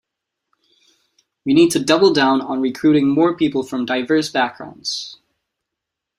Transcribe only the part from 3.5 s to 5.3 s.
from diverse backgrounds.